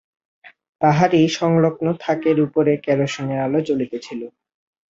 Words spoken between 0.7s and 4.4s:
তাহারই সংলগ্ন থাকের উপরে কেরোসিনের আলো জ্বলিতেছিল।